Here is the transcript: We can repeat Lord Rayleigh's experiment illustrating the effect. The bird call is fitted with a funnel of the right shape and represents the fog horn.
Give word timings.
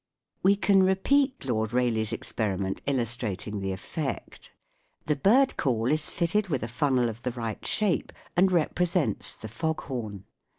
We 0.41 0.55
can 0.55 0.81
repeat 0.81 1.45
Lord 1.45 1.73
Rayleigh's 1.73 2.11
experiment 2.11 2.81
illustrating 2.87 3.59
the 3.59 3.71
effect. 3.71 4.51
The 5.05 5.15
bird 5.15 5.57
call 5.57 5.91
is 5.91 6.09
fitted 6.09 6.47
with 6.47 6.63
a 6.63 6.67
funnel 6.67 7.07
of 7.07 7.21
the 7.21 7.29
right 7.29 7.63
shape 7.63 8.11
and 8.35 8.51
represents 8.51 9.35
the 9.35 9.47
fog 9.47 9.81
horn. 9.81 10.23